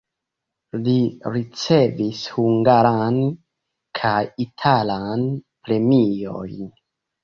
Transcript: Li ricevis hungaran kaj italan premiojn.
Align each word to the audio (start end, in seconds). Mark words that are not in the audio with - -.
Li 0.87 0.95
ricevis 1.35 2.23
hungaran 2.39 3.23
kaj 4.03 4.17
italan 4.51 5.31
premiojn. 5.67 6.71